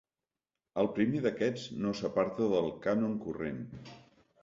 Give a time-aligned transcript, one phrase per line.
[0.83, 3.65] El primer d'aquests no s'aparta del cànon corrent.